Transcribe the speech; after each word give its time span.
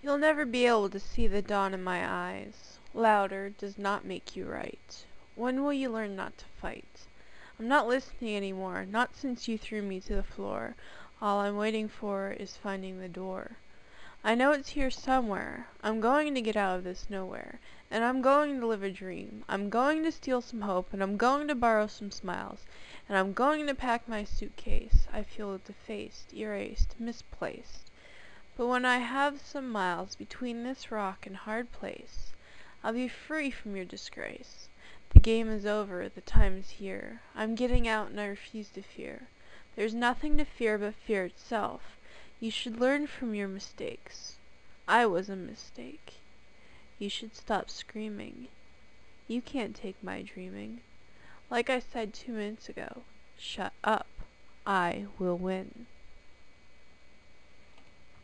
You'll 0.00 0.18
never 0.18 0.44
be 0.44 0.64
able 0.64 0.88
to 0.90 1.00
see 1.00 1.26
the 1.26 1.42
dawn 1.42 1.74
in 1.74 1.82
my 1.82 2.08
eyes. 2.08 2.78
Louder 2.94 3.50
does 3.50 3.76
not 3.76 4.04
make 4.04 4.36
you 4.36 4.46
right. 4.46 5.04
When 5.34 5.64
will 5.64 5.72
you 5.72 5.90
learn 5.90 6.14
not 6.14 6.38
to 6.38 6.44
fight? 6.60 7.06
I'm 7.58 7.66
not 7.66 7.88
listening 7.88 8.36
any 8.36 8.52
more, 8.52 8.86
Not 8.86 9.16
since 9.16 9.48
you 9.48 9.58
threw 9.58 9.82
me 9.82 9.98
to 10.02 10.14
the 10.14 10.22
floor. 10.22 10.76
All 11.20 11.40
I'm 11.40 11.56
waiting 11.56 11.88
for 11.88 12.30
is 12.30 12.56
finding 12.56 13.00
the 13.00 13.08
door. 13.08 13.56
I 14.22 14.36
know 14.36 14.52
it's 14.52 14.68
here 14.68 14.88
somewhere. 14.88 15.66
I'm 15.82 16.00
going 16.00 16.32
to 16.36 16.40
get 16.40 16.54
out 16.54 16.78
of 16.78 16.84
this 16.84 17.10
nowhere. 17.10 17.58
And 17.90 18.04
I'm 18.04 18.22
going 18.22 18.60
to 18.60 18.66
live 18.68 18.84
a 18.84 18.92
dream. 18.92 19.42
I'm 19.48 19.68
going 19.68 20.04
to 20.04 20.12
steal 20.12 20.40
some 20.40 20.60
hope, 20.60 20.92
And 20.92 21.02
I'm 21.02 21.16
going 21.16 21.48
to 21.48 21.56
borrow 21.56 21.88
some 21.88 22.12
smiles. 22.12 22.64
And 23.08 23.18
I'm 23.18 23.32
going 23.32 23.66
to 23.66 23.74
pack 23.74 24.06
my 24.06 24.22
suitcase. 24.22 25.08
I 25.12 25.24
feel 25.24 25.58
defaced, 25.58 26.32
erased, 26.32 26.94
misplaced. 27.00 27.90
But 28.58 28.66
when 28.66 28.84
I 28.84 28.98
have 28.98 29.40
some 29.40 29.70
miles 29.70 30.16
Between 30.16 30.64
this 30.64 30.90
rock 30.90 31.28
and 31.28 31.36
hard 31.36 31.70
place, 31.70 32.32
I'll 32.82 32.92
be 32.92 33.06
free 33.06 33.52
from 33.52 33.76
your 33.76 33.84
disgrace. 33.84 34.68
The 35.10 35.20
game 35.20 35.48
is 35.48 35.64
over, 35.64 36.08
the 36.08 36.22
time 36.22 36.58
is 36.58 36.70
here. 36.70 37.20
I'm 37.36 37.54
getting 37.54 37.86
out 37.86 38.10
and 38.10 38.20
I 38.20 38.26
refuse 38.26 38.68
to 38.70 38.82
fear. 38.82 39.28
There's 39.76 39.94
nothing 39.94 40.36
to 40.38 40.44
fear 40.44 40.76
but 40.76 40.96
fear 40.96 41.26
itself. 41.26 41.98
You 42.40 42.50
should 42.50 42.80
learn 42.80 43.06
from 43.06 43.32
your 43.32 43.46
mistakes. 43.46 44.38
I 44.88 45.06
was 45.06 45.28
a 45.28 45.36
mistake. 45.36 46.14
You 46.98 47.08
should 47.08 47.36
stop 47.36 47.70
screaming. 47.70 48.48
You 49.28 49.40
can't 49.40 49.76
take 49.76 50.02
my 50.02 50.22
dreaming. 50.22 50.80
Like 51.48 51.70
I 51.70 51.78
said 51.78 52.12
two 52.12 52.32
minutes 52.32 52.68
ago, 52.68 53.02
shut 53.38 53.72
up. 53.84 54.08
I 54.66 55.06
will 55.16 55.38
win. 55.38 55.86